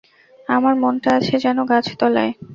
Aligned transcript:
আমার 0.49 0.73
মনটা 0.75 1.09
আছে 1.17 1.35
যেন 1.43 1.57
গাছতলায়। 1.71 2.31